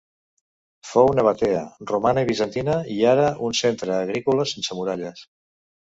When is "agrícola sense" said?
3.99-4.79